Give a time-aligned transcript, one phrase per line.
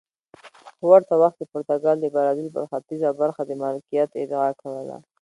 [0.79, 4.97] په ورته وخت کې پرتګال د برازیل پر ختیځه برخه د مالکیت ادعا کوله.